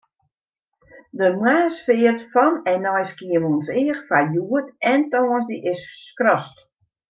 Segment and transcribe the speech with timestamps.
[1.19, 6.57] De moarnsfeart fan en nei Skiermûntseach foar hjoed en tongersdei is skrast.